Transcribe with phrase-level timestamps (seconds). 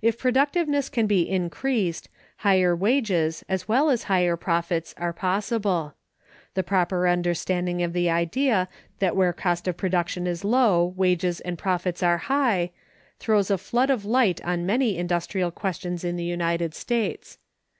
[0.00, 5.94] If productiveness can be increased, higher wages as well as higher profits are possible.
[6.54, 11.56] The proper understanding of the idea that where cost of production is low wages and
[11.56, 12.72] profits are high,
[13.20, 17.38] throws a flood of light on many industrial questions in the United States.